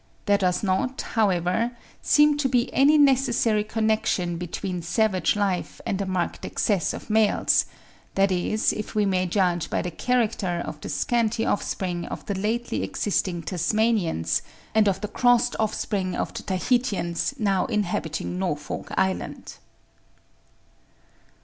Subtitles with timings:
[0.25, 6.07] There does not, however, seem to be any necessary connection between savage life and a
[6.07, 7.65] marked excess of males;
[8.15, 12.33] that is if we may judge by the character of the scanty offspring of the
[12.33, 14.41] lately existing Tasmanians
[14.73, 19.57] and of the crossed offspring of the Tahitians now inhabiting Norfolk Island.